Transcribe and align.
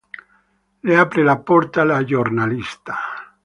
Le 0.89 0.95
apre 1.03 1.25
la 1.27 1.37
porta 1.51 1.87
la 1.93 2.01
giornalista. 2.15 2.99